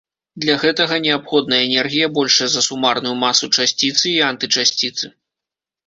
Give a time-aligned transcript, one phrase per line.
[0.45, 5.17] Для гэтага неабходна энергія, большая за сумарную масу часціцы і антычасціцы.